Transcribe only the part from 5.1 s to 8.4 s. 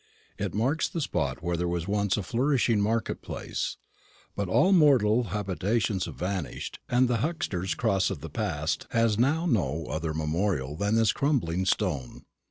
habitations have vanished, and the Huxter's Cross of the